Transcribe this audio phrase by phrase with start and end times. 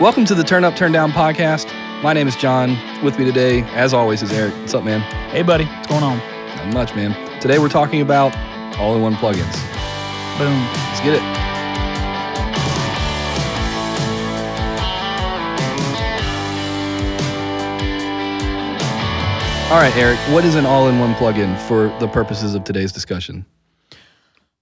[0.00, 1.66] Welcome to the Turn Up, Turn Down podcast.
[2.04, 2.78] My name is John.
[3.02, 4.54] With me today, as always, is Eric.
[4.54, 5.00] What's up, man?
[5.32, 6.18] Hey, buddy, what's going on?
[6.18, 7.40] Not much, man.
[7.40, 8.32] Today we're talking about
[8.78, 9.58] all in one plugins.
[10.38, 10.56] Boom.
[10.86, 11.22] Let's get it.
[19.72, 22.92] All right, Eric, what is an all in one plugin for the purposes of today's
[22.92, 23.44] discussion?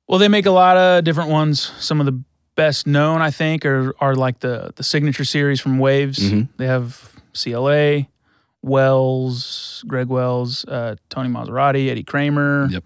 [0.08, 1.60] Well, they make a lot of different ones.
[1.78, 2.24] Some of the
[2.56, 6.18] best known, I think, are are like the the signature series from Waves.
[6.18, 6.48] Mhm.
[6.56, 8.06] They have CLA,
[8.62, 12.66] Wells, Greg Wells, uh, Tony Maserati, Eddie Kramer.
[12.70, 12.84] Yep.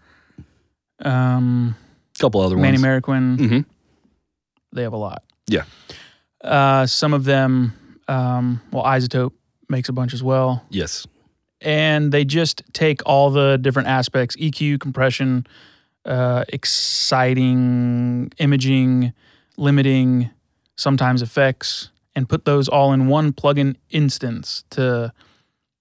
[1.02, 1.74] Um,
[2.16, 2.84] A couple other Manny ones.
[2.84, 3.36] Marroquin.
[3.38, 3.64] Mhm.
[4.72, 5.22] They have a lot.
[5.46, 5.62] Yeah.
[6.44, 7.72] Uh, some of them,
[8.08, 9.32] um, well, iZotope
[9.68, 10.64] makes a bunch as well.
[10.70, 11.06] Yes.
[11.62, 15.46] and they just take all the different aspects EQ, compression,
[16.06, 19.12] uh, exciting, imaging,
[19.56, 20.30] limiting,
[20.76, 25.12] sometimes effects, and put those all in one plugin instance to,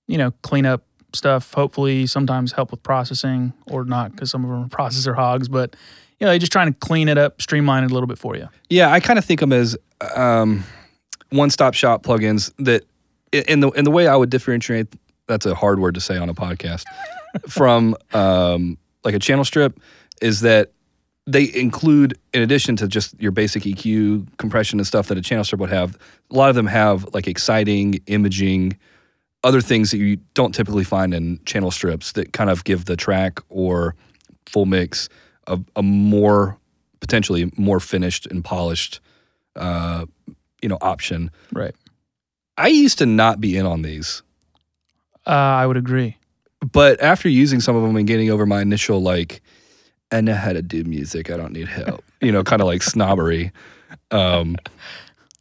[0.07, 1.53] you know, clean up stuff.
[1.53, 5.75] Hopefully, sometimes help with processing or not because some of them are processor hogs, but
[6.19, 8.35] you know, they're just trying to clean it up, streamline it a little bit for
[8.35, 8.49] you.
[8.69, 9.77] Yeah, I kind of think of them as
[10.15, 10.65] um,
[11.29, 12.83] one-stop shop plugins that,
[13.31, 14.87] in the in the way I would differentiate.
[15.27, 16.83] That's a hard word to say on a podcast.
[17.47, 19.79] from um, like a channel strip,
[20.21, 20.71] is that
[21.31, 25.43] they include, in addition to just your basic EQ compression and stuff that a channel
[25.43, 25.95] strip would have,
[26.31, 28.77] a lot of them have like exciting imaging,
[29.43, 32.95] other things that you don't typically find in channel strips that kind of give the
[32.95, 33.95] track or
[34.45, 35.07] full mix
[35.47, 36.57] a, a more
[36.99, 38.99] potentially more finished and polished
[39.55, 40.05] uh,
[40.61, 41.31] you know option.
[41.53, 41.75] Right.
[42.57, 44.21] I used to not be in on these,
[45.25, 45.29] Uh,
[45.61, 46.17] I would agree.
[46.73, 49.41] but after using some of them and getting over my initial like,
[50.11, 52.81] I know how to do music, I don't need help, you know, kind of like
[52.83, 53.51] snobbery.
[54.11, 54.55] Um,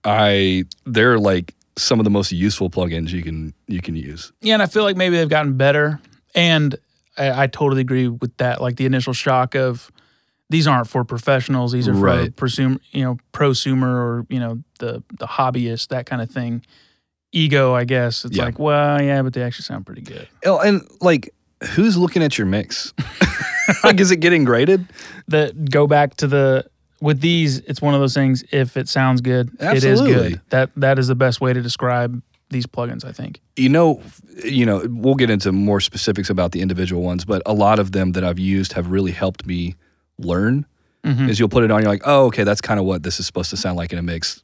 [0.05, 4.33] I they're like some of the most useful plugins you can you can use.
[4.41, 6.01] Yeah, and I feel like maybe they've gotten better.
[6.35, 6.77] And
[7.17, 8.61] I, I totally agree with that.
[8.61, 9.91] Like the initial shock of
[10.51, 12.37] these aren't for professionals; these are for Right.
[12.37, 16.65] presume, you know, prosumer or you know the the hobbyist, that kind of thing.
[17.33, 18.25] Ego, I guess.
[18.25, 18.45] It's Yeah.
[18.45, 20.27] like, well, yeah, but they actually sound pretty good.
[20.47, 21.35] Oh, and like,
[21.75, 22.95] who's looking at your mix?
[23.85, 24.87] like, is it getting graded?
[25.29, 26.67] That go back to the
[27.01, 27.59] with these.
[27.61, 28.45] It's one of those things.
[28.51, 30.41] If it sounds good, it is good.
[30.51, 33.05] That that is the best way to describe these plugins.
[33.05, 33.41] I think.
[33.57, 34.03] you know,
[34.45, 37.93] you know, we'll get into more specifics about the individual ones, but a lot of
[37.93, 39.75] them that I've used have really helped me
[40.19, 40.65] learn.
[41.05, 41.29] Mhm.
[41.29, 43.27] Is you'll put it on, you're like, oh, okay, that's kind of what this is
[43.27, 44.43] supposed to sound like in a mix,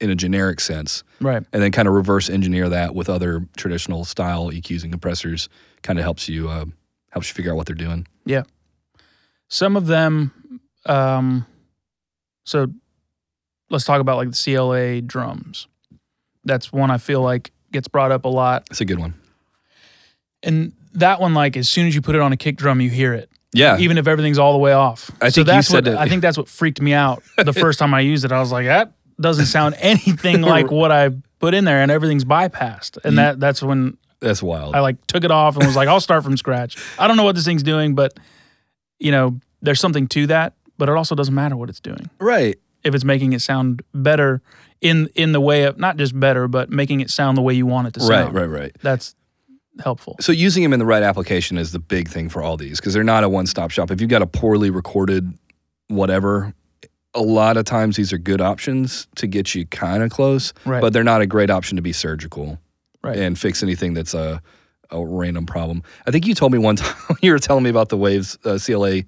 [0.00, 1.42] in a generic sense, Right.
[1.52, 5.48] and then kind of reverse engineer that with other traditional style EQs and compressors.
[5.82, 6.66] Kind of helps you uh,
[7.10, 8.06] helps you figure out what they're doing.
[9.48, 11.46] Some of them, um,
[12.44, 12.66] so
[13.70, 15.68] let's talk about like the CLA drums.
[16.44, 18.66] That's one I feel like gets brought up a lot.
[18.70, 19.14] It's a good one.
[20.42, 22.90] And that one, like as soon as you put it on a kick drum, you
[22.90, 25.10] hear it, Yeah, even if everything's all the way off.
[25.20, 27.78] I so think that's what it- I think that's what freaked me out the first
[27.78, 28.32] time I used it.
[28.32, 32.24] I was like, that doesn't sound anything like what I put in there, and everything's
[32.24, 32.98] bypassed.
[33.04, 34.74] And that that's when that's wild.
[34.74, 36.76] I like took it off and was like, I'll start from scratch.
[36.98, 38.18] I don't know what this thing's doing, but
[38.98, 40.54] you know, there's something to that.
[40.76, 42.58] But it also doesn't matter what it's doing right.
[42.82, 44.42] if it's making it sound better
[44.80, 47.64] in in the way of not just better, but making it sound the way you
[47.64, 48.34] want it to sound.
[48.34, 48.76] Right, right, right.
[48.82, 49.14] That's
[49.78, 50.16] helpful.
[50.20, 52.92] So using them in the right application is the big thing for all these because
[52.92, 53.92] they're not a one-stop shop.
[53.92, 55.32] If you've got a poorly recorded
[55.86, 56.52] whatever,
[57.14, 60.80] a lot of times these are good options to get you kind of close, Right.
[60.80, 62.58] but they're not a great option to be surgical
[63.02, 63.16] Right.
[63.16, 64.42] and fix anything that's a
[64.94, 65.82] a random problem.
[66.06, 68.58] I think you told me one time you were telling me about the Waves uh,
[68.64, 69.02] CLA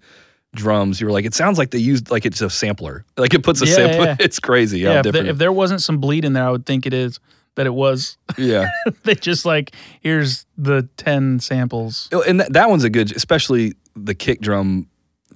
[0.55, 1.01] drums.
[1.01, 3.63] You were like, it sounds like they used like it's a sampler, like it puts
[3.63, 4.05] a Yeah, sample.
[4.05, 4.17] yeah.
[4.21, 6.87] It's crazy yeah, if there, if there wasn't some bleed in there, I would think
[6.87, 7.21] it is
[7.55, 8.19] that it was.
[8.37, 8.69] yeah.
[9.05, 12.09] they just like here's the ten samples.
[12.13, 14.89] Oh, And that, that one's a good, especially the kick drum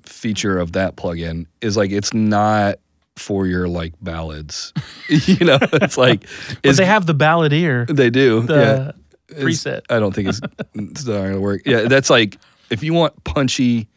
[0.04, 2.76] feature of that plugin is like it's not
[3.16, 4.72] for your like ballads.
[5.08, 6.22] you know, it's like
[6.62, 8.40] But is they have the balladeer, they do.
[8.42, 8.92] the yeah.
[9.30, 9.82] Preset.
[9.90, 10.40] I don't think it's,
[10.74, 11.62] it's not gonna work.
[11.66, 12.38] Yeah, that's like
[12.70, 13.88] if you want punchy,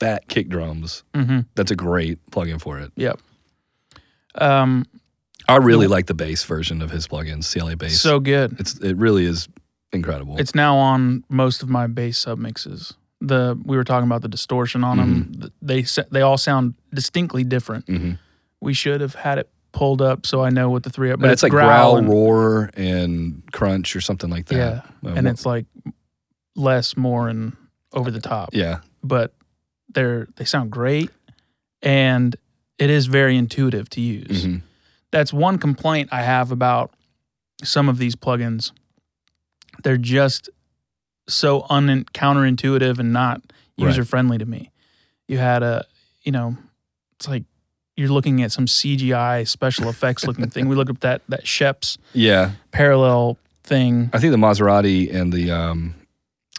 [0.00, 2.92] fat kick drums, hmm that's a great plugin for it.
[2.96, 3.20] Yep.
[4.36, 4.86] Um,
[5.48, 8.00] I really like the bass version of his plugins, CLA bass.
[8.00, 8.56] so good.
[8.58, 9.48] it's it really is
[9.92, 10.38] incredible.
[10.38, 12.94] It's now on most of my bass submixes.
[13.20, 15.40] The we were talking about the distortion on Mm-hmm.
[15.40, 15.52] them.
[15.60, 17.86] They they all sound distinctly different.
[17.86, 18.18] Mhm.
[18.60, 21.20] We should have had it pulled up so I know what the three up.
[21.20, 24.56] But it's like growl, growl and- roar, and crunch or something like that.
[24.56, 25.66] Yeah, Uh, and it's like
[26.54, 27.56] less, more, and
[27.92, 28.50] over the top.
[28.52, 29.34] yeah, But
[29.88, 31.10] they're they sound great,
[31.82, 32.36] and
[32.78, 34.44] it is very intuitive to use.
[34.46, 34.62] Mhm.
[35.10, 36.92] That's one complaint I have about
[37.62, 38.72] some of these plugins,
[39.82, 40.48] they're just
[41.28, 43.40] so un counterintuitive and not
[43.76, 44.70] user friendly to me.
[45.28, 45.84] You had a,
[46.22, 46.56] you know,
[47.16, 47.44] it's like
[47.96, 50.68] you're looking at some CGI special effects looking thing.
[50.68, 54.10] We looked up that that Scheps Yeah, parallel thing.
[54.12, 55.94] I think the Maserati and the um,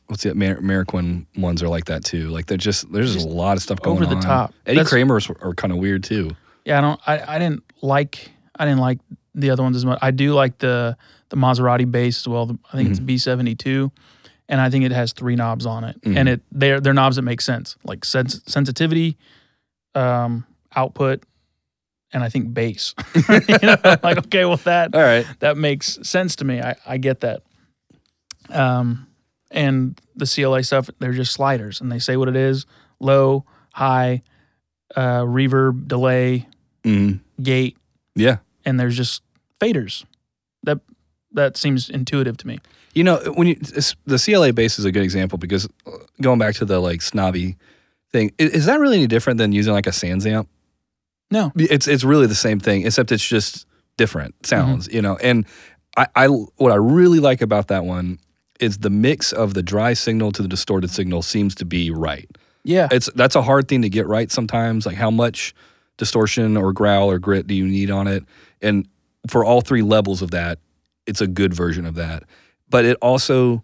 [0.08, 2.30] what's the Amer- American ones are like that too.
[2.30, 4.22] Like they're just there's just a lot of stuff going over the on.
[4.22, 4.54] top.
[4.66, 6.32] Eddie That's- Kramer's are kind of weird too.
[6.66, 7.00] Yeah, I don't.
[7.08, 8.30] I, I didn't like.
[8.56, 9.00] I didn't like
[9.36, 9.98] the other ones as much.
[10.02, 10.96] I do like the
[11.30, 12.46] the Maserati bass as well.
[12.46, 13.92] The- I think it's B seventy two,
[14.48, 16.16] and I think it has three knobs on it, Mhm.
[16.16, 19.18] and it they're they're knobs that make sense, like sens- sensitivity,
[19.96, 20.46] um,
[20.76, 21.24] output,
[22.12, 22.94] and I think bass.
[23.30, 25.26] you know, like okay, well that All right.
[25.40, 26.62] that makes sense to me.
[26.62, 27.44] I I get that.
[28.50, 29.08] Um,
[29.52, 32.66] and the CLA stuff, they're just sliders, and they say what it is:
[33.00, 34.22] low, high,
[34.96, 36.48] uh, reverb, delay,
[36.84, 37.78] hmm gate,
[38.16, 38.38] Yeah.
[38.66, 39.24] and there's just
[39.60, 40.06] faders.
[40.64, 40.80] That
[41.32, 42.60] that seems intuitive to me.
[42.94, 43.56] You know, when you
[44.06, 45.92] the CLA bass is a good example because uh,
[46.22, 47.56] going back to the like snobby
[48.12, 50.48] thing, is that really any different than using like a SansAmp?
[51.32, 53.66] No, It's it's really the same thing, except it's just
[53.98, 54.48] different mm-hmm.
[54.48, 55.18] sounds, you know.
[55.18, 55.46] And
[55.98, 58.20] I, I what I really like about that one
[58.60, 62.30] is the mix of the dry signal to the distorted signal seems to be right.
[62.64, 64.86] yeah, It's that's a hard thing to get right sometimes.
[64.86, 65.54] Like how much
[65.98, 68.24] distortion or growl or grit do you need on it?
[68.62, 68.88] And
[69.28, 70.60] for all three levels of that,
[71.06, 72.24] it's a good version of that.
[72.70, 73.64] But it also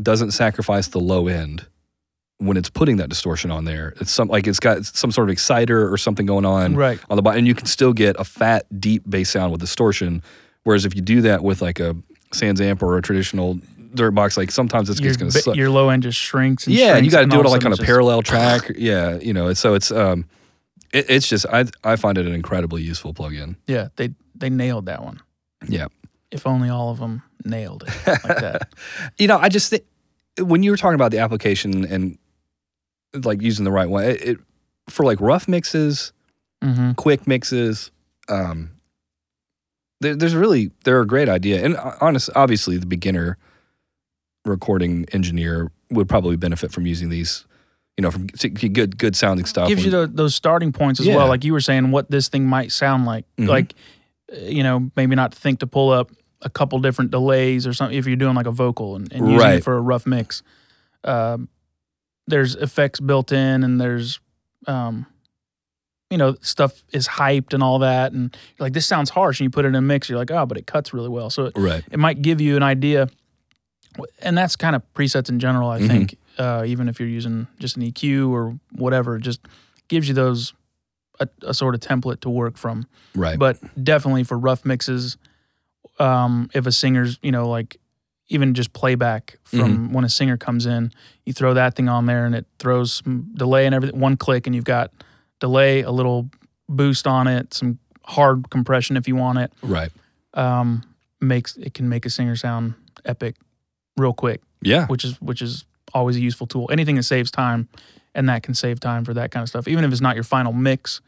[0.00, 1.66] doesn't sacrifice the low end
[2.40, 3.94] when it's putting that distortion on there.
[4.00, 6.98] It's some like it's got some sort of exciter or something going on right.
[7.10, 10.22] on the bottom, and you can still get a fat, deep bass sound with distortion.
[10.64, 11.94] Whereas if you do that with like a
[12.32, 13.60] SansAmp or a traditional
[13.94, 15.56] dirt box, like sometimes it's Your, just going to suck.
[15.56, 16.66] your low end just shrinks.
[16.66, 18.72] And Yeah, and you got to do it on like on a parallel track.
[18.76, 20.24] Yeah, you know, so it's um,
[20.92, 23.56] it, it's just I I find it an incredibly useful plugin.
[23.66, 25.20] yeah, they they nailed that one.
[25.68, 25.88] Yeah,
[26.30, 28.68] If only all of them nailed it like that.
[29.18, 29.84] you know, I just think
[30.38, 32.18] when you were talking about the application and
[33.14, 34.38] like using the right one, it, it
[34.88, 36.12] for like rough mixes,
[36.62, 37.90] hmm quick mixes,
[38.28, 38.70] um,
[40.00, 41.64] there, there's really they're a great idea.
[41.64, 43.38] And honest, obviously, the beginner
[44.44, 47.44] recording engineer would probably benefit from using these.
[47.96, 49.68] You know, from good good sounding stuff.
[49.68, 51.16] Gives you tho- those starting points as Yeah.
[51.16, 51.28] well.
[51.28, 53.26] Like you were saying, what this thing might sound like.
[53.36, 53.46] Mhm.
[53.48, 53.74] Like,
[54.32, 56.10] uh, you know, maybe not think to pull up
[56.40, 59.38] a couple different delays or something if you're doing like a vocal and, and using
[59.38, 59.54] Right.
[59.56, 60.42] it for a rough mix.
[61.04, 61.50] Um,
[62.30, 64.20] there's effects built in and there's,
[64.66, 65.06] um,
[66.10, 68.12] you know, stuff is hyped and all that.
[68.12, 69.40] And you're like, this sounds harsh.
[69.40, 71.30] And you put it in a mix, you're like, oh, but it cuts really well.
[71.30, 71.84] So it, right.
[71.90, 73.08] it might give you an idea.
[74.20, 75.86] And that's kind of presets in general, I Mhm.
[75.88, 76.16] think.
[76.38, 79.40] Uh, even if you're using just an EQ or whatever, it just
[79.88, 80.54] gives you those
[81.18, 82.86] a, a sort of template to work from.
[83.14, 83.38] Right.
[83.38, 85.16] But definitely for rough mixes,
[85.98, 87.78] um, if a singer's, you know, like
[88.30, 89.92] even just playback from Mm-hmm.
[89.92, 90.92] when a singer comes in,
[91.26, 94.00] you throw that thing on there and it throws some delay and everything.
[94.00, 94.90] One click and you've got
[95.40, 96.30] delay, a little
[96.68, 99.90] boost on it, some hard compression if you want it right.
[100.34, 100.82] um,
[101.20, 102.74] makes it can make a singer sound
[103.04, 103.36] epic
[103.96, 104.86] real quick, Yeah.
[104.86, 106.68] which is which is always a useful tool.
[106.72, 107.68] Anything that saves time,
[108.14, 109.66] and that can save time for that kind of stuff.
[109.68, 111.00] Even if it's not your final mix,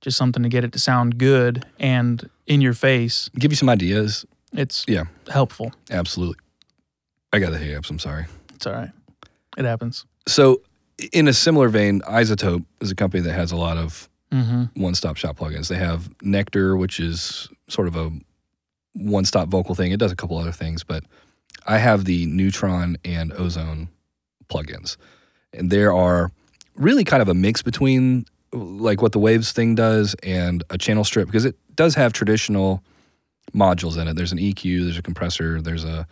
[0.00, 3.30] just something to get it to sound good and in your face.
[3.38, 4.24] Give you some ideas.
[4.54, 5.04] It's Yeah.
[5.30, 5.72] helpful.
[5.90, 6.36] Absolutely.
[7.32, 7.90] I got the hiccups.
[7.90, 8.26] I'm sorry.
[8.54, 8.90] It's all right.
[9.56, 10.04] It happens.
[10.26, 10.62] So,
[11.12, 14.80] in a similar vein, iZotope is a company that has a lot of Mm-hmm.
[14.82, 15.68] one-stop shop plugins.
[15.68, 18.10] They have Nectar, which is sort of a
[18.94, 19.92] one-stop vocal thing.
[19.92, 21.04] It does a couple other things, but
[21.66, 23.88] I have the Neutron and Ozone
[24.48, 24.96] plugins,
[25.52, 26.32] and there are
[26.76, 28.24] really kind of a mix between
[28.54, 32.82] like what the Waves thing does and a channel strip because it does have traditional
[33.54, 34.16] modules in it.
[34.16, 36.06] There's an EQ, there's a compressor, there's a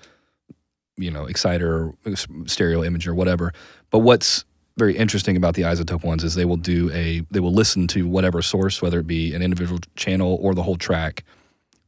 [1.01, 2.15] you know exciter, uh,
[2.47, 3.53] stereo image or whatever.
[3.91, 4.45] But what's
[4.77, 8.07] very interesting about the iZotope ones is they will do a they will listen to
[8.09, 11.25] whatever source whether it be an individual channel or the whole track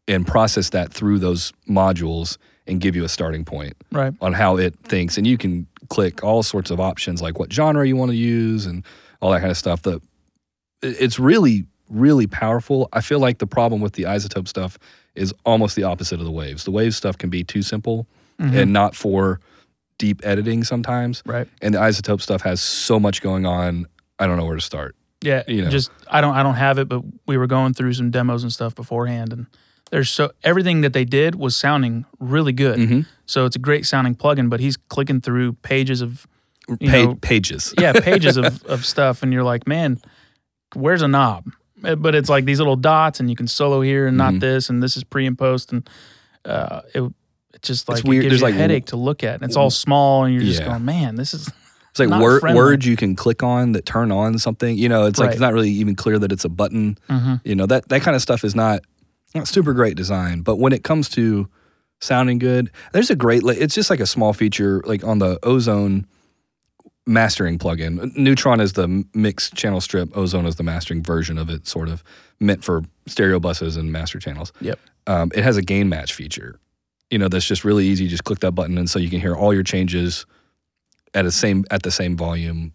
[0.09, 4.13] and process that through those modules and give you a starting point Right.
[4.21, 7.87] on how it thinks and you can click all sorts of options like what genre
[7.87, 8.85] you want to use and
[9.21, 10.01] all that kind of stuff the
[10.83, 14.77] it's really really powerful i feel like the problem with the iZotope stuff
[15.15, 18.07] is almost the opposite of the waves the waves stuff can be too simple
[18.41, 18.55] Mhm.
[18.63, 19.41] and not for
[19.99, 21.47] deep editing sometimes right.
[21.61, 23.87] and the iZotope stuff has so much going on
[24.19, 25.43] i don't know where to start Yeah.
[25.47, 25.71] you know.
[25.71, 28.53] Just I don't I don't have it, but we were going through some demos and
[28.53, 29.47] stuff beforehand, and
[29.93, 32.79] there's so everything that they did was sounding really good.
[32.79, 33.01] mm-hmm.
[33.27, 36.27] So it's a great sounding plugin, but he's clicking through pages of
[36.69, 39.99] Pa- know, pages yeah, pages of, of stuff, and you're like, man,
[40.75, 41.45] where's a knob?
[41.85, 44.41] Uh, But it's like these little dots, and you can solo here and not Mhm.
[44.41, 45.89] this, and this is pre and post, and
[46.45, 47.03] uh, it
[47.55, 48.25] it's just like weird.
[48.25, 49.35] it There's you like a headache to look at.
[49.37, 50.67] And it's all small, and you're just Yeah.
[50.69, 51.49] going, man, this is
[51.91, 52.55] It's like friendly.
[52.55, 54.77] words you can click on that turn on something.
[54.79, 55.33] You know, it's like Right.
[55.35, 56.97] it's not really even clear that it's a button.
[57.11, 57.41] Mhm.
[57.45, 58.81] You know that that kind of stuff is not
[59.35, 60.41] not super great design.
[60.43, 61.49] But when it comes to
[62.01, 63.43] sounding good, there's a great.
[63.45, 66.07] It's just like a small feature, like on the Ozone
[67.07, 68.15] mastering plugin.
[68.17, 70.17] Neutron is the mix channel strip.
[70.17, 72.03] Ozone is the mastering version of it, sort of
[72.41, 74.53] meant for stereo buses and master channels.
[74.61, 74.79] Yep.
[75.07, 76.59] Um, it has a gain match feature.
[77.13, 78.05] You know, that's just really easy.
[78.05, 80.27] You just click that button, and so you can hear all your changes
[81.15, 82.73] at a same at the same volume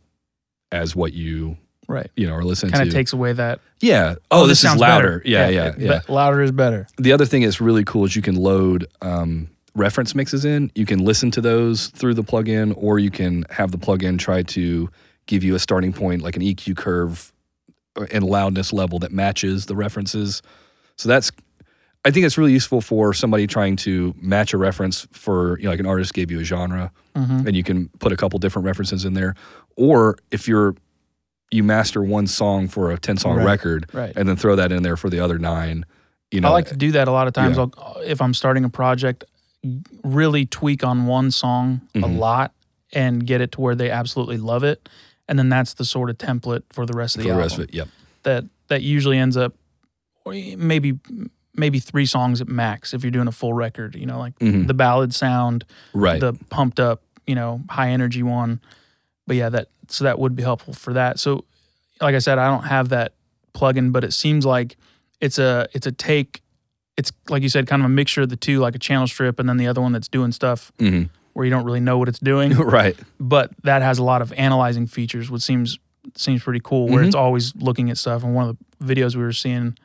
[0.71, 2.09] as what you right.
[2.15, 2.85] you know are listening Kind to.
[2.85, 3.59] Kind of takes away that.
[3.81, 4.15] yeah.
[4.29, 5.19] Oh, this, is sounds louder.
[5.19, 5.21] better.
[5.25, 5.99] Yeah, yeah, it- yeah.
[6.05, 6.87] be- louder is better.
[6.97, 10.71] The other thing that's really cool is you can load um, reference mixes in.
[10.75, 14.43] You can listen to those through the plugin, or you can have the plugin try
[14.43, 14.89] to
[15.25, 17.33] give you a starting point, like an EQ curve
[17.95, 20.41] uh, and loudness level that matches the references.
[20.95, 21.31] So that's,
[22.05, 25.71] I think it's really useful for somebody trying to match a reference for, you know,
[25.71, 27.45] like an artist gave you a genre Mhm.
[27.47, 29.35] and you can put a couple different references in there.
[29.75, 30.75] Or if you're,
[31.51, 33.45] you master one song for a 10 song Right.
[33.45, 34.13] record Right.
[34.15, 35.85] and then throw that in there for the other nine,
[36.31, 36.47] you know.
[36.49, 37.57] I like to do that a lot of times.
[37.57, 37.65] Yeah.
[37.77, 39.25] I'll, if I'm starting a project,
[40.03, 42.17] really tweak on one song a Mhm.
[42.19, 42.53] lot
[42.93, 44.87] and get it to where they absolutely love it,
[45.27, 47.43] and then that's the sort of template for the rest of for the, the album.
[47.43, 47.73] rest of it.
[47.73, 47.87] Yep.
[48.23, 49.53] That that usually ends up
[50.25, 50.99] maybe
[51.57, 53.95] maybe three songs at max if you're doing a full record.
[53.95, 54.67] You know, like Mhm.
[54.67, 56.19] the ballad sound, Right.
[56.19, 58.59] the pumped up, you know, high energy one.
[59.25, 61.19] But yeah, that so that would be helpful for that.
[61.19, 61.45] So
[62.01, 63.13] like I said, I don't have that
[63.53, 64.77] plugin, but it seems like
[65.19, 66.41] it's a it's a take
[66.95, 69.39] it's like you said, kind of a mixture of the two, like a channel strip
[69.39, 72.09] and then the other one that's doing stuff hmm where you don't really know what
[72.09, 72.51] it's doing.
[72.57, 72.97] right.
[73.19, 75.77] but that has a lot of analyzing features, which seems
[76.15, 76.87] seems pretty cool.
[76.87, 77.07] Where Mhm.
[77.07, 78.23] it's always looking at stuff.
[78.23, 79.77] And one of the videos we were seeing,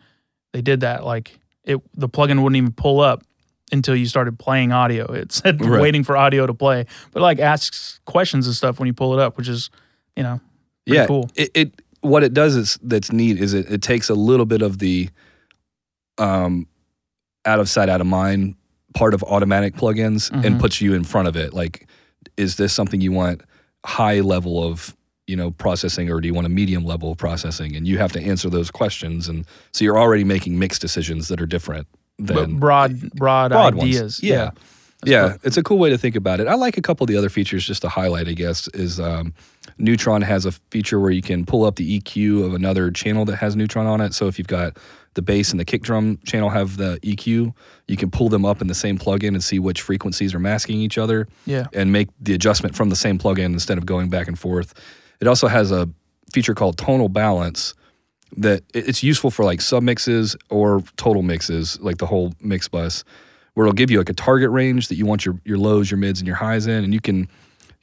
[0.52, 1.05] they did that.
[1.05, 3.23] Like it, the plugin wouldn't even pull up
[3.71, 5.04] until you started playing audio.
[5.12, 5.81] It said Right.
[5.81, 9.21] waiting for audio to play, but like asks questions and stuff when you pull it
[9.23, 9.71] up, which is
[10.16, 10.40] you know
[10.87, 11.07] yeah.
[11.07, 11.31] cool.
[11.37, 14.61] It, it what it does is that's neat is it, it takes a little bit
[14.62, 15.09] of the
[16.19, 16.66] um
[17.45, 18.54] out of sight out of mind
[18.95, 20.61] part of automatic plugins and Mhm.
[20.61, 21.54] puts you in front of it.
[21.54, 21.88] Like,
[22.37, 23.40] is this something you want
[23.87, 24.95] high level of
[25.33, 27.75] you know processing or do you want a medium level of processing?
[27.77, 29.29] And you have to answer those questions.
[29.31, 31.87] And so you're already making mixed decisions that are different
[32.19, 32.91] But than broad
[33.23, 33.89] broad, broad ones.
[33.97, 34.23] ideas.
[34.23, 34.51] Yeah.
[35.05, 35.39] Yeah, cool.
[35.43, 36.47] it's a cool way to think about it.
[36.47, 39.35] I like a couple of the other features just to highlight, I guess, is um,
[39.77, 43.35] Neutron has a feature where you can pull up the EQ of another channel that
[43.37, 44.15] has Neutron on it.
[44.15, 44.77] So if you've got
[45.15, 47.53] the bass and the kick drum channel have the EQ,
[47.89, 50.79] you can pull them up in the same plugin and see which frequencies are masking
[50.81, 51.67] each other Yeah.
[51.73, 54.73] and make the adjustment from the same plugin instead of going back and forth.
[55.23, 55.88] It also has a
[56.33, 57.75] feature called tonal balance
[58.37, 63.05] that it's useful for like submixes or total mixes, like the whole mix bus,
[63.55, 65.99] where it'll give you like a target range that you want your your lows, your
[65.99, 67.29] mids, and your highs in, and you can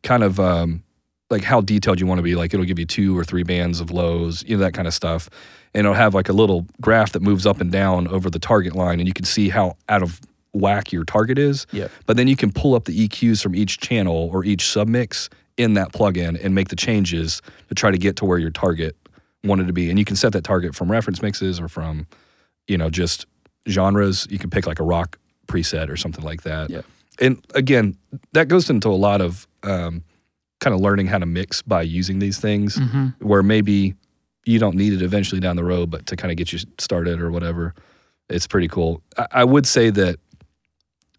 [0.03, 0.83] kind of um,
[1.29, 2.35] like how detailed you want to be.
[2.35, 4.93] Like it'll give you two or three bands of lows, you know that kind of
[4.93, 5.29] stuff,
[5.73, 8.75] and it'll have like a little graph that moves up and down over the target
[8.75, 10.19] line, and you can see how out of
[10.51, 11.67] whack your target is.
[11.71, 11.89] Yep.
[12.05, 15.29] But then you can pull up the EQs from each channel or each submix
[15.59, 18.95] in that plugin and make the changes to try to get to where your target
[19.43, 19.89] wanted to be.
[19.89, 22.07] And you can set that target from reference mixes or from,
[22.67, 23.25] you know, just
[23.67, 24.25] genres.
[24.29, 26.69] You can pick like a rock preset or something like that.
[26.69, 26.81] Yeah.
[27.19, 27.97] And again,
[28.31, 30.03] that goes into a lot of um,
[30.61, 33.95] kind of learning how to mix by using these things hmm where maybe
[34.45, 37.21] you don't need it eventually down the road, but to kind of get you started
[37.21, 37.75] or whatever,
[38.29, 39.01] it's pretty cool.
[39.17, 40.19] I, I would say that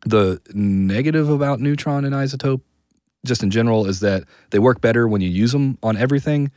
[0.06, 2.62] the negative about Neutron and iZotope,
[3.24, 6.50] just in general, is that they work better when you use them on everything,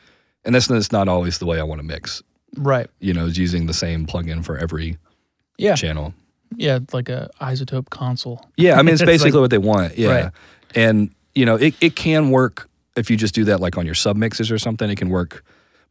[0.45, 2.21] and that's, that's not always the way I want to mix.
[2.57, 2.87] Right.
[2.99, 4.97] You know, using the same plugin for every
[5.57, 5.75] Yeah.
[5.75, 6.13] channel.
[6.55, 6.79] Yeah.
[6.91, 8.47] Like a iZotope console.
[8.57, 9.97] Yeah, I mean, it's basically like- what they want.
[9.97, 10.31] Yeah, Right.
[10.75, 13.95] and you know, it it can work if you just do that like on your
[13.95, 14.87] submixes or something.
[14.89, 15.43] It can work,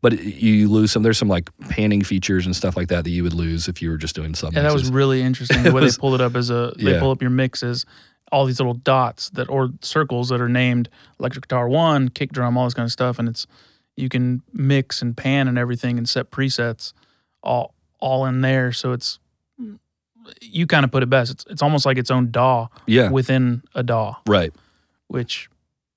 [0.02, 1.02] but it- you lose some.
[1.02, 3.90] There's some like panning features and stuff like that that you would lose if you
[3.90, 4.52] were just doing submixes.
[4.54, 5.62] Yeah, that was really interesting.
[5.64, 7.00] The way was- they pulled it up as a they Yeah.
[7.00, 7.84] pull up your mixes,
[8.32, 10.88] all these little dots that or circles that are named
[11.20, 13.46] electric guitar one, kick drum, all this kind of stuff, and it's
[13.94, 16.92] you can mix and pan and everything and set presets
[17.42, 18.72] all all in there.
[18.72, 19.18] So it's
[20.40, 21.30] you kind of put it best.
[21.30, 24.52] It's it's almost like its own DAW yeah, within a DAW, right.
[25.08, 25.50] which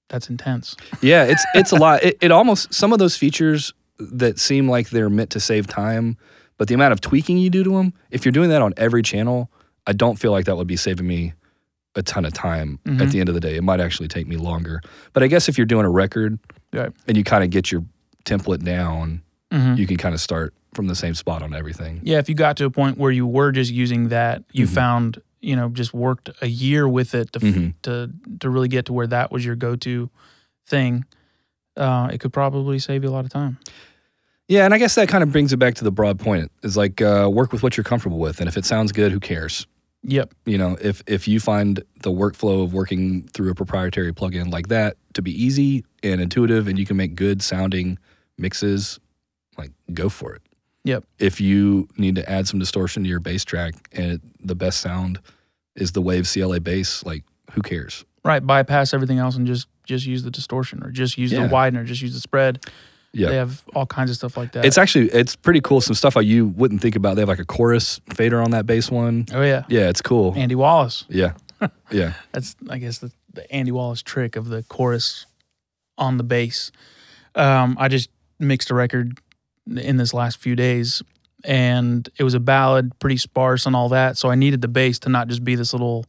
[0.09, 0.75] that's intense.
[1.01, 2.03] Yeah, it's it's a lot.
[2.03, 6.17] It, it almost some of those features that seem like they're meant to save time,
[6.57, 9.01] but the amount of tweaking you do to them, if you're doing that on every
[9.01, 9.49] channel,
[9.87, 11.33] I don't feel like that would be saving me
[11.95, 13.11] a ton of time at Mhm.
[13.11, 13.55] the end of the day.
[13.55, 14.81] It might actually take me longer.
[15.13, 16.37] But I guess if you're doing a record
[16.73, 17.83] and you kind of get your
[18.25, 19.21] template down,
[19.51, 19.77] Mhm.
[19.77, 22.01] you can kind of start from the same spot on everything.
[22.03, 24.69] Yeah, if you got to a point where you were just using that, you Mhm.
[24.69, 27.73] found you know just worked a year with it to f Mhm.
[27.83, 28.09] to
[28.39, 30.09] to really get to where that was your go to
[30.67, 31.05] thing,
[31.77, 33.57] uh, it could probably save you a lot of time.
[34.47, 36.51] Yeah, and I guess that kind of brings it back to the broad point.
[36.63, 39.19] Is like uh, work with what you're comfortable with, and if it sounds good, who
[39.19, 39.65] cares?
[40.07, 40.33] Yep.
[40.45, 44.67] You know, if if you find the workflow of working through a proprietary plugin like
[44.67, 47.97] that to be easy and intuitive, and you can make good sounding
[48.37, 48.99] mixes,
[49.57, 50.41] like go for it.
[50.83, 51.05] Yep.
[51.17, 54.79] If you need to add some distortion to your bass track, and it, the best
[54.79, 55.19] sound
[55.75, 58.05] is the Wave CLA bass, like who cares?
[58.23, 58.45] Right.
[58.45, 61.47] Bypass everything else and just just use the distortion or just use Yeah.
[61.47, 62.63] the widener, just use the spread.
[63.15, 63.29] Yeah.
[63.29, 64.65] They have all kinds of stuff like that.
[64.65, 65.79] It's actually it's pretty cool.
[65.81, 67.15] Some stuff like you wouldn't think about.
[67.15, 69.25] They have like a chorus fader on that bass one.
[69.33, 69.63] oh yeah.
[69.69, 70.33] Yeah, it's cool.
[70.35, 71.05] Andy Wallace.
[71.09, 71.33] Yeah,
[71.91, 72.13] yeah.
[72.33, 75.25] That's I guess the, the Andy Wallace trick of the chorus
[75.97, 76.71] on the bass.
[77.35, 79.19] Um, I just mixed a record
[79.65, 81.01] in this last few days,
[81.43, 84.17] and it was a ballad, pretty sparse and all that.
[84.17, 86.05] So I needed the bass to not just be this little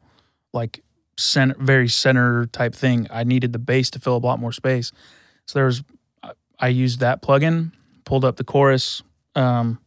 [0.52, 0.82] like
[1.16, 3.06] center, very center type thing.
[3.10, 4.92] I needed the bass to fill up a lot more space.
[5.46, 5.82] So there was,
[6.58, 7.72] I- used that plugin,
[8.04, 9.02] pulled up the chorus,
[9.34, 9.78] um,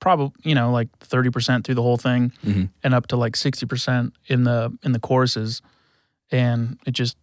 [0.00, 2.70] probably you know like thirty percent through the whole thing Mhm.
[2.82, 5.60] and up to like 60% in the in the choruses
[6.32, 7.16] and it just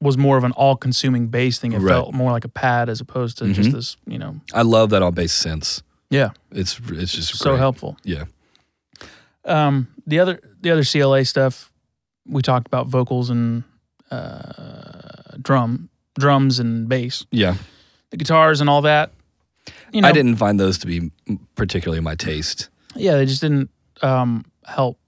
[0.00, 1.90] was more of an all-consuming bass thing it Right.
[1.92, 3.72] felt more like a pad as opposed to just Mhm.
[3.72, 5.82] this you know I love that on bass sense.
[6.10, 7.58] yeah It's it's just so great.
[7.58, 8.24] helpful Yeah.
[9.44, 11.72] um the other the other cla stuff
[12.24, 13.64] we talked about vocals and
[14.12, 15.88] uh drum
[16.18, 17.54] drums and bass Yeah.
[18.10, 19.12] the guitars and all that
[19.92, 21.10] you know I didn't find those to be
[21.54, 22.68] particularly my taste.
[22.94, 23.70] yeah they just didn't
[24.02, 24.98] um help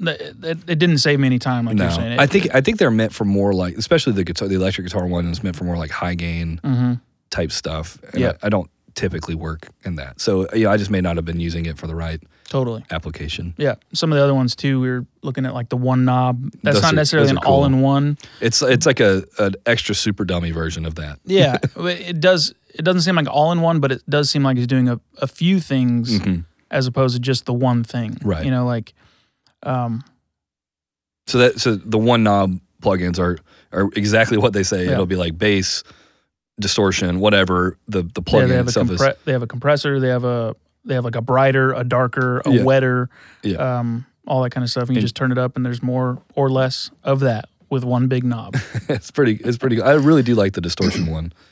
[0.00, 2.54] it, it, it didn't save me any time like no, you're saying It- I think
[2.54, 5.42] I think they're meant for more like, especially the guitar, the electric guitar one is
[5.42, 7.00] meant for more like high gain Mhm.
[7.30, 7.98] type stuff.
[8.12, 8.32] And Yeah.
[8.42, 11.40] I, I don't typically work in that, so yeah, I just may not have been
[11.40, 13.54] using it for the right totally application.
[13.56, 14.80] Yeah, some of the other ones too.
[14.80, 16.50] We were looking at like the one knob.
[16.62, 17.52] That's Those not are- necessarily an cool.
[17.54, 18.18] all-in-one.
[18.40, 21.18] It's it's like a an extra super dummy version of that.
[21.24, 22.54] Yeah, it does.
[22.74, 25.60] It doesn't seem like all-in-one, but it does seem like it's doing a, a few
[25.60, 26.44] things Mhm.
[26.70, 28.18] as opposed to just the one thing.
[28.24, 28.44] Right.
[28.44, 28.94] You know, like,
[29.62, 30.02] um,
[31.26, 33.38] So that so the one knob plugins are
[33.72, 34.84] are exactly what they say.
[34.86, 34.92] Yeah.
[34.92, 35.82] It'll be like bass,
[36.60, 39.02] distortion, whatever the the yeah, plugin they have a itself is.
[39.24, 40.00] they have a compressor.
[40.00, 42.62] They have a they have like a brighter, a darker, a Yeah.
[42.62, 43.08] wetter,
[43.42, 43.78] Yeah.
[43.78, 44.88] um, all that kind of stuff.
[44.88, 47.84] And you And- just turn it up, and there's more or less of that with
[47.84, 48.54] one big knob.
[48.88, 49.36] it's pretty.
[49.44, 49.80] It's pretty.
[49.80, 51.32] I really do like the distortion one.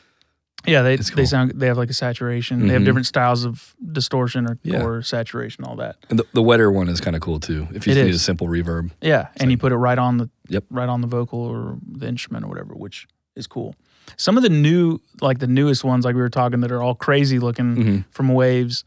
[0.64, 2.68] Yeah, they It's they sound they have like a saturation.
[2.68, 2.84] They have Mhm.
[2.84, 4.84] different styles of distortion or, Yeah.
[4.84, 5.96] or saturation, all that.
[6.08, 7.66] And the, the wetter one is kind of cool too.
[7.74, 8.92] If you It just need a simple reverb.
[9.00, 10.66] Yeah, and you put it right on the Yep.
[10.70, 13.74] right on the vocal or the instrument or whatever, which is cool.
[14.16, 16.94] Some of the new like the newest ones like we were talking that are all
[16.94, 18.04] crazy looking Mhm.
[18.10, 18.84] from Waves.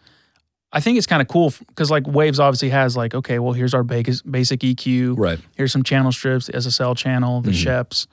[0.71, 3.73] I think it's kind of cool because like Waves obviously has like okay, well here's
[3.73, 5.39] our basic basic EQ, Right.
[5.55, 7.65] here's some channel strips, the SSL channel, the Mhm.
[7.65, 8.07] Scheps,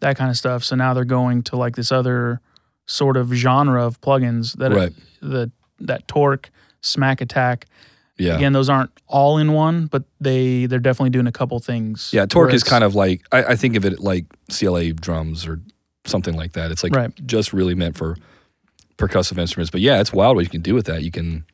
[0.00, 0.62] that kind of stuff.
[0.64, 2.40] So now they're going to like this other
[2.86, 4.92] sort of genre of plugins that Right.
[5.20, 6.50] the that Torque,
[6.82, 7.66] Smack Attack.
[8.16, 8.36] Yeah.
[8.36, 12.10] Again, those aren't all in one, but they they're definitely doing a couple things.
[12.12, 12.26] Yeah.
[12.26, 15.60] Torque is kind of like I, I think of it like CLA drums or
[16.04, 16.70] something like that.
[16.70, 17.12] It's like Right.
[17.26, 18.16] just really meant for
[18.98, 19.70] percussive instruments.
[19.70, 21.02] But yeah, it's wild what you can do with that.
[21.02, 21.44] You can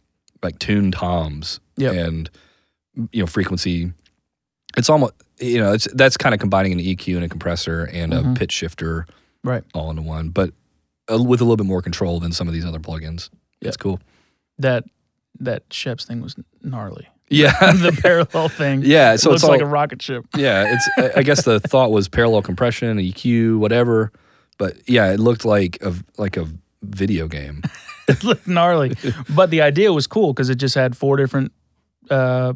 [0.42, 1.94] like tune toms Yep.
[1.94, 2.30] and
[3.12, 3.92] you know frequency.
[4.76, 8.12] It's almost you know it's that's kind of combining an EQ and a compressor and
[8.12, 8.32] Mhm.
[8.32, 9.06] a pitch shifter
[9.42, 9.64] Right.
[9.74, 10.52] all into one, but
[11.10, 13.30] uh, with a little bit more control than some of these other plugins.
[13.60, 14.00] It's cool.
[14.58, 14.84] that
[15.38, 17.08] that Scheps thing was gnarly.
[17.32, 17.52] Yeah.
[17.72, 18.82] the parallel thing.
[18.84, 19.12] yeah.
[19.14, 20.26] it So looks it's all, like a rocket ship.
[20.36, 21.16] Yeah, it's.
[21.16, 24.10] I guess the thought was parallel compression, EQ, whatever.
[24.60, 26.46] But yeah, it looked like a like a
[26.82, 27.62] video game.
[28.08, 28.92] it looked gnarly,
[29.34, 31.50] but the idea was cool because it just had four different
[32.10, 32.52] uh,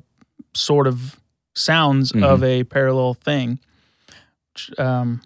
[0.52, 1.18] sort of
[1.54, 2.22] sounds Mhm.
[2.22, 3.58] of a parallel thing.
[4.78, 5.22] Um,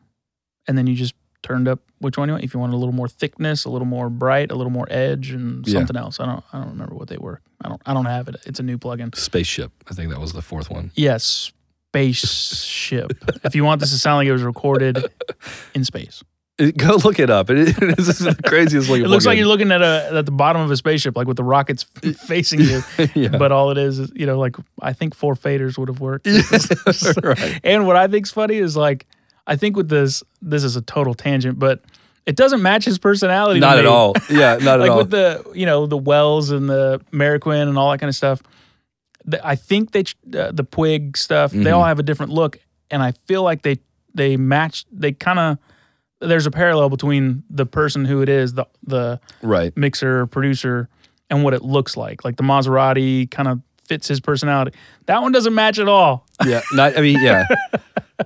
[0.68, 2.44] and then you just turned up which one you want.
[2.44, 5.30] If you want a little more thickness, a little more bright, a little more edge,
[5.32, 5.80] and Yeah.
[5.80, 6.20] something else.
[6.20, 6.44] I don't.
[6.52, 7.40] I don't remember what they were.
[7.64, 7.82] I don't.
[7.84, 8.36] I don't have it.
[8.46, 9.14] It's a new plugin.
[9.16, 9.72] Spaceship.
[9.90, 10.92] I think that was the fourth one.
[10.94, 11.50] Yes,
[11.90, 13.12] spaceship.
[13.44, 14.98] if you want this to sound like it was recorded
[15.74, 16.22] in space,
[16.76, 17.50] go look it up.
[17.50, 17.58] It
[17.98, 19.04] is the craziest looking.
[19.04, 21.36] it looks like you're looking at a at the bottom of a spaceship, like with
[21.36, 22.82] the rockets f- facing you.
[23.14, 23.28] yeah.
[23.28, 26.26] But all it is is, you know, like I think four faders would have worked.
[27.22, 27.60] right.
[27.64, 29.06] And what I think's funny is like
[29.46, 31.82] I think with this, this is a total tangent, but
[32.26, 33.60] it doesn't match his personality.
[33.60, 34.14] Not at all.
[34.28, 34.96] Yeah, not at all.
[34.96, 38.16] Like with the you know the Wells and the Marroquin and all that kind of
[38.16, 38.42] stuff.
[39.24, 41.52] the- I think they uh, the Puig stuff.
[41.52, 41.76] They Mhm.
[41.76, 42.58] all have a different look,
[42.90, 43.78] and I feel like they
[44.14, 44.84] they match.
[44.92, 45.58] They kind of
[46.20, 49.76] there's a parallel between the person who it is, the the right.
[49.76, 50.88] mixer producer,
[51.30, 52.24] and what it looks like.
[52.24, 54.76] Like the Maserati kind of fits his personality.
[55.06, 56.26] That one doesn't match at all.
[56.44, 56.96] Yeah, not.
[56.98, 57.46] I mean, yeah,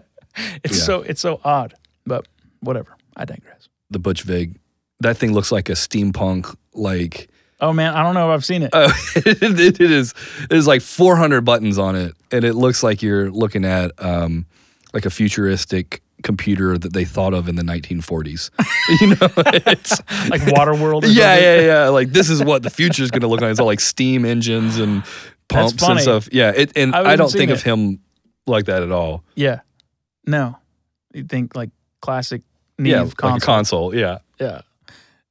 [0.64, 0.84] It's Yeah.
[0.84, 1.74] so it's so odd.
[2.06, 2.26] But
[2.60, 2.96] whatever.
[3.16, 3.68] I digress.
[3.90, 4.56] the Butch Vig.
[5.00, 7.28] That thing looks like a steampunk like.
[7.60, 8.70] Oh man, I don't know if I've seen it.
[8.72, 10.14] Uh, it, it is.
[10.50, 14.46] It is like 400 buttons on it, and it looks like you're looking at um,
[14.94, 18.50] like a futuristic computer that they thought of in the 1940s.
[19.00, 19.28] you know,
[19.66, 21.04] it's like Waterworld.
[21.04, 21.88] Or yeah, yeah, yeah.
[21.88, 23.50] Like this is what the future is going to look like.
[23.50, 25.04] It's all like steam engines and
[25.48, 26.28] pumps and stuff.
[26.32, 27.54] Yeah, it, and I I, don't think it.
[27.54, 28.00] of him
[28.46, 29.24] like that at all.
[29.34, 29.60] Yeah.
[30.26, 30.58] No.
[31.12, 32.42] You think like classic
[32.78, 33.36] Neve yeah, like console.
[33.36, 33.94] a console.
[33.94, 34.62] Yeah, yeah.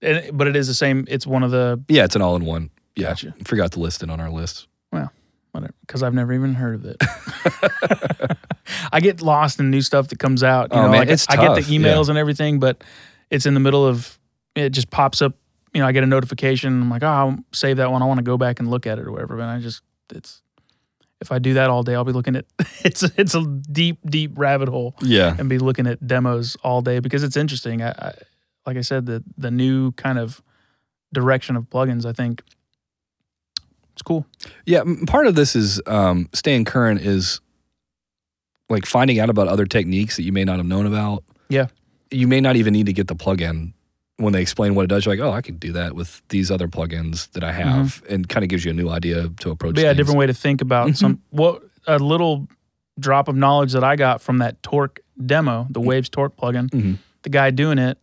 [0.02, 1.06] And, but it is the same.
[1.08, 2.06] It's one of the yeah.
[2.06, 2.70] It's an all-in-one.
[2.96, 3.34] Yeah, Gotcha.
[3.46, 4.68] forgot to list it on our list.
[5.52, 6.98] Whatever because I've never even heard of it.
[8.92, 10.72] I get lost in new stuff that comes out.
[10.74, 12.84] You Oh, know, man, like it's I get the emails and everything, but
[13.30, 14.18] it's in the middle of
[14.56, 15.34] it just pops up.
[15.74, 16.82] You know, I get a notification.
[16.82, 18.02] I'm like, oh, I'll save that one.
[18.02, 19.38] I want to go back and look at it or whatever.
[19.38, 19.82] But I just
[20.14, 20.42] it's
[21.22, 22.46] if I do that all day, I'll be looking at
[22.84, 27.00] it's it's a deep deep rabbit hole Yeah, and be looking at demos all day
[27.00, 27.82] because it's interesting.
[27.82, 28.14] I, I
[28.66, 30.42] like I said the the new kind of
[31.14, 32.06] direction of plugins.
[32.06, 32.42] I think
[33.94, 34.26] it's cool.
[34.66, 34.84] yeah.
[35.08, 37.02] Part of this is um, staying current.
[37.02, 37.40] Is
[38.70, 41.24] like finding out about other techniques that you may not have known about.
[41.50, 41.68] Yeah.
[42.10, 43.74] you may not even need to get the plugin
[44.18, 45.06] when they explain what it does.
[45.06, 48.28] You're like, oh, I can do that with these other plugins that I have, and
[48.30, 49.76] kind of gives you a new idea to approach.
[49.76, 50.98] But yeah, a different way to think about Mhm.
[50.98, 52.48] some what a little
[53.00, 56.70] drop of knowledge that I got from that Torque demo, the Waves Torque plugin.
[56.70, 56.98] Mhm.
[57.24, 57.98] The guy doing it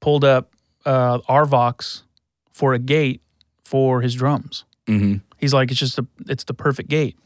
[0.00, 0.52] pulled up
[0.84, 2.02] uh, RVox
[2.50, 3.22] for a gate
[3.64, 4.64] for his drums.
[4.86, 5.22] Mhm.
[5.42, 7.18] He's like, it's just a, it's the perfect gate.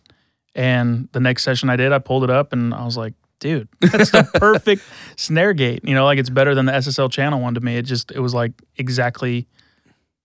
[0.55, 3.69] And the next session I did, I pulled it up and I was like, dude,
[3.81, 4.83] that's the perfect
[5.17, 5.81] snare gate.
[5.85, 7.77] You know, like it's better than the SSL channel one to me.
[7.77, 9.47] It just, it was like exactly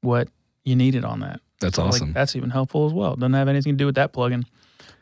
[0.01, 0.29] what
[0.63, 1.41] you needed on that.
[1.59, 2.13] That's So, like, awesome.
[2.13, 3.15] that's even helpful as well.
[3.15, 4.45] Doesn't have anything to do with that plugin,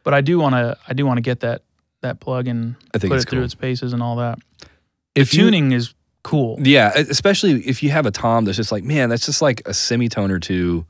[0.04, 0.78] but I do want to.
[0.88, 1.62] I do want to get that
[2.02, 3.46] that plugin, I think put it through cool.
[3.46, 4.40] its paces and all that.
[5.16, 6.58] if you- Tuning is cool.
[6.62, 9.74] Yeah, especially if you have a tom that's just like, man, that's just like a
[9.74, 10.86] semitone or two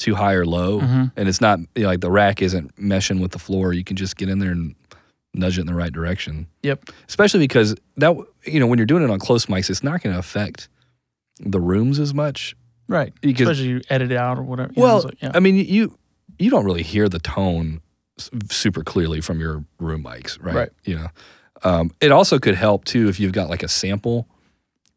[0.00, 1.12] too high or low, Mhm.
[1.16, 3.72] and it's not you know, like the rack isn't meshing with the floor.
[3.72, 4.74] You can just get in there and
[5.34, 6.46] nudge it in the right direction.
[6.64, 6.86] Yep.
[7.08, 10.12] Especially because that you know when you're doing it on close mics, it's not going
[10.12, 10.68] to affect
[11.38, 12.56] the rooms as much.
[12.88, 13.12] Right.
[13.20, 14.72] Because Especially you edit it out or whatever.
[14.74, 15.30] you know, well, so, yeah.
[15.34, 15.96] I mean you
[16.38, 17.80] you don't really hear the tone
[18.50, 20.54] super clearly from your room mics, right?
[20.54, 20.68] Right.
[20.84, 21.06] You know,
[21.62, 24.26] um, it also could help too if you've got like a sample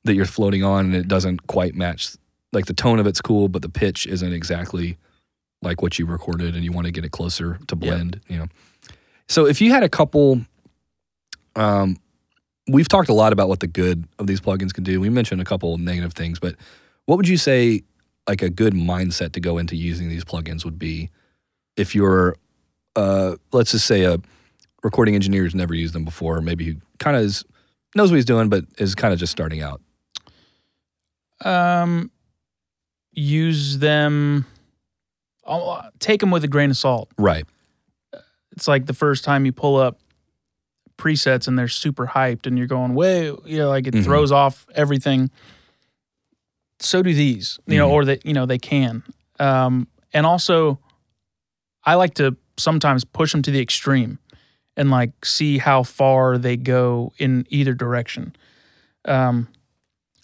[0.06, 2.16] that you're floating on and it doesn't quite match.
[2.54, 4.98] Like the tone of it's cool, but the pitch isn't exactly
[5.62, 8.22] like what you recorded, and you want to get it closer to blend.
[8.28, 8.48] You know,
[9.28, 10.42] so if you had a couple,
[11.56, 11.98] um,
[12.68, 15.02] we've talked a lot about what the good of these plugins can do.
[15.02, 16.56] We mentioned a couple negative things, but
[17.06, 17.84] what would you say
[18.28, 21.10] like a good mindset to go into using these plugins would be
[21.76, 22.36] if you're
[22.96, 24.18] uh let's just say a
[24.84, 27.44] recording engineer who's never used them before maybe who kind of
[27.96, 29.82] knows what he's doing but is kind of just starting out
[31.44, 32.12] um,
[33.13, 34.45] use them.
[35.45, 37.10] I'll, take them with a grain of salt.
[37.17, 37.45] right
[38.54, 39.99] It's like the first time you pull up
[40.97, 44.04] presets and they're super hyped and you're going, way, you know, like it Mhm.
[44.04, 45.32] throws off everything.
[46.80, 47.91] So do these, you know, Mhm.
[47.91, 49.04] or that, you know, they can.
[49.39, 50.80] Um, and also,
[51.84, 54.19] I like to sometimes push them to the extreme
[54.78, 58.36] and like see how far they go in either direction.
[59.06, 59.47] Um,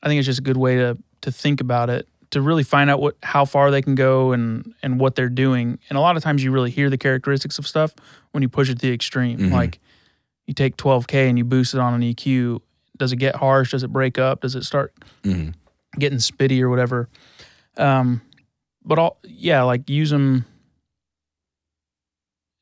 [0.03, 2.89] I think it's just a good way to to think about it to really find
[2.89, 5.79] out what how far they can go and and what they're doing.
[5.89, 7.93] And a lot of times you really hear the characteristics of stuff
[8.31, 9.37] when you push it to the extreme.
[9.39, 9.51] Mhm.
[9.51, 9.79] Like
[10.47, 12.61] you take 12k and you boost it on an EQ.
[12.97, 13.71] Does it get harsh?
[13.71, 14.41] Does it break up?
[14.41, 15.53] Does it start Mhm.
[15.97, 17.09] getting spitty or whatever?
[17.77, 18.21] Um,
[18.83, 20.45] but all yeah, like use them.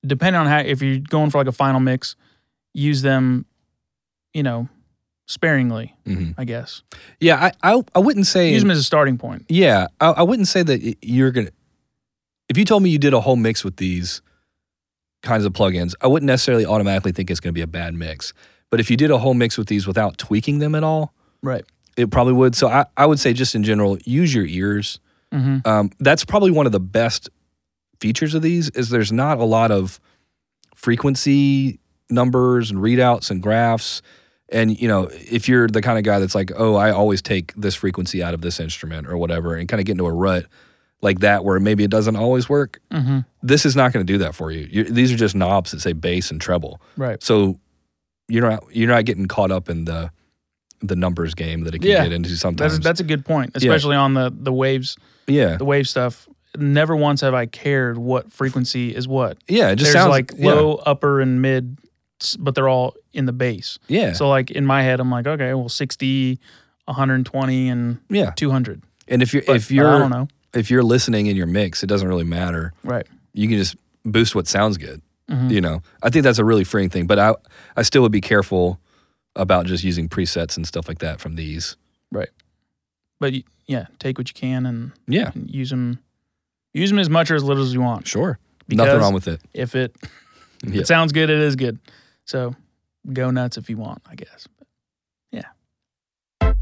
[0.05, 2.15] Depending on how, if you're going for like a final mix,
[2.73, 3.45] use them,
[4.33, 4.69] you know,
[5.27, 5.93] sparingly.
[6.07, 6.33] Mhm.
[6.37, 6.81] I guess
[7.19, 9.45] yeah I, I i wouldn't say use them as a starting point.
[9.49, 11.49] yeah I, I wouldn't say that you're gonna
[12.49, 14.21] if you told me you did a whole mix with these
[15.23, 18.33] kinds of plugins i wouldn't necessarily automatically think it's gonna be a bad mix
[18.69, 21.13] but if you did a whole mix with these without tweaking them at all
[21.43, 21.65] Right.
[21.97, 24.99] it probably would so i, I would say just in general use your ears
[25.33, 25.67] Mm-hmm.
[25.67, 27.29] um, that's probably one of the best
[27.99, 29.99] features of these is there's not a lot of
[30.73, 34.01] frequency numbers and readouts and graphs
[34.49, 37.53] and you know if you're the kind of guy that's like oh i always take
[37.55, 40.45] this frequency out of this instrument or whatever and kind of get into a rut
[41.01, 43.19] like that where maybe it doesn't always work Mm-hmm.
[43.43, 45.81] this is not going to do that for you you these are just knobs that
[45.81, 47.21] say bass and treble Right.
[47.21, 47.59] so
[48.29, 50.11] you're not you're not getting caught up in the
[50.81, 52.03] the numbers game that it can Yeah.
[52.03, 54.95] get into sometimes That's that's a good point, especially on the the waves
[55.27, 56.27] yeah the wave stuff.
[56.57, 59.37] never once have I cared what frequency is what.
[59.47, 61.77] Yeah, it just There's sounds like yeah, low, upper, and mid,
[62.39, 63.79] but they're all in the bass.
[63.87, 66.39] Yeah, So like in my head, I'm like, okay, well, 60,
[66.85, 68.31] 120, and yeah.
[68.31, 68.81] 200.
[69.07, 70.27] And if you're But, if you're I don't know.
[70.53, 72.73] if you're listening in your mix, it doesn't really matter.
[72.83, 73.05] Right.
[73.33, 75.01] You can just boost what sounds good.
[75.29, 75.51] Mhm.
[75.51, 77.05] You know, I think that's a really freeing thing.
[77.07, 77.33] But I
[77.75, 78.79] I still would be careful
[79.35, 81.75] about just using presets and stuff like that from these.
[82.11, 82.29] Right.
[83.19, 83.33] But
[83.67, 85.99] yeah, take what you can and, Yeah, and use them.
[86.73, 88.07] Use them as much or as little as you want.
[88.07, 88.39] sure.
[88.67, 89.41] Because Nothing wrong with it.
[89.53, 89.95] if it
[90.63, 90.81] if Yeah.
[90.81, 91.77] it sounds good, it is good.
[92.27, 92.55] So
[93.13, 94.47] go nuts if you want, I guess.
[94.59, 94.67] But,
[95.31, 96.53] yeah.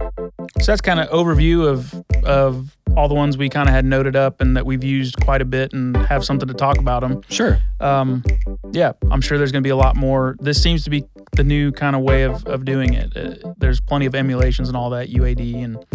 [0.61, 4.15] So that's kind of overview of of all the ones we kind of had noted
[4.15, 7.21] up and that we've used quite a bit and have something to talk about them.
[7.29, 7.59] Sure.
[7.81, 8.23] Um,
[8.71, 10.37] yeah, I'm sure there's going to be a lot more.
[10.39, 13.15] This seems to be the new kind of way of, of doing it.
[13.17, 15.85] Uh, there's plenty of emulations and all that UAD and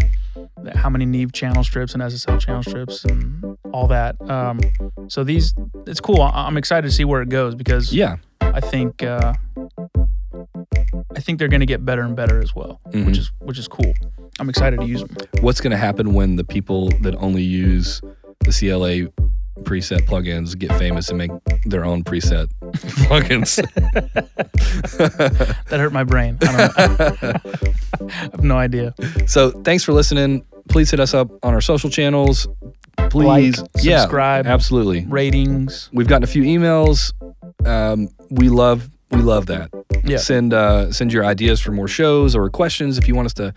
[0.76, 4.20] how many Neve channel strips and SSL channel strips and all that.
[4.30, 4.60] Um,
[5.08, 5.54] so these,
[5.86, 6.20] it's cool.
[6.20, 8.16] I'm excited to see where it goes because Yeah.
[8.54, 9.34] I think uh,
[11.16, 13.06] I think they're going to get better and better as well, Mhm.
[13.06, 13.92] which is which is cool.
[14.38, 15.16] I'm excited to use them.
[15.40, 18.00] What's going to happen when the people that only use
[18.40, 19.10] the CLA
[19.64, 21.30] preset plugins get famous and make
[21.66, 22.48] their own preset
[23.06, 23.56] plugins?
[25.68, 26.38] That hurt my brain.
[26.42, 26.46] I,
[26.86, 27.32] don't know.
[28.08, 28.94] I have no idea.
[29.26, 30.44] so thanks for listening.
[30.68, 32.48] Please hit us up on our social channels.
[33.10, 34.46] Please, Like, yeah, subscribe.
[34.46, 35.04] absolutely.
[35.06, 35.90] Ratings.
[35.92, 37.12] We've gotten a few emails.
[37.66, 39.70] Um, we love we love that.
[40.04, 40.18] Yeah.
[40.18, 43.54] Send uh, send your ideas for more shows or questions if you want us to,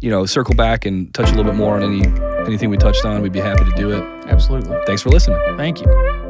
[0.00, 2.06] you know, circle back and touch a little bit more on any
[2.46, 3.22] anything we touched on.
[3.22, 4.02] We'd be happy to do it.
[4.26, 4.76] Absolutely.
[4.86, 5.40] Thanks for listening.
[5.56, 6.25] Thank you.